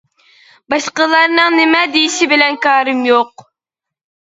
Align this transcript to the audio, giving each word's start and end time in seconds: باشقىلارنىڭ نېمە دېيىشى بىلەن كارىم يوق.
باشقىلارنىڭ 0.73 1.59
نېمە 1.59 1.83
دېيىشى 1.97 2.31
بىلەن 2.33 2.59
كارىم 2.67 3.07
يوق. 3.13 3.49